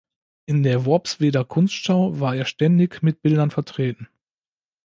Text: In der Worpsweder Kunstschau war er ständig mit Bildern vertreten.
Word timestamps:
In 0.47 0.63
der 0.63 0.85
Worpsweder 0.85 1.45
Kunstschau 1.45 2.19
war 2.19 2.35
er 2.35 2.45
ständig 2.45 3.03
mit 3.03 3.21
Bildern 3.21 3.51
vertreten. 3.51 4.09